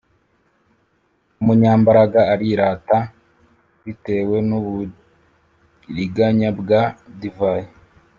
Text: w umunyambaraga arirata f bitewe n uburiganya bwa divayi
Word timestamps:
w 1.35 1.37
umunyambaraga 1.41 2.21
arirata 2.33 2.97
f 3.05 3.09
bitewe 3.83 4.37
n 4.47 4.49
uburiganya 4.59 6.49
bwa 6.59 6.81
divayi 7.19 7.69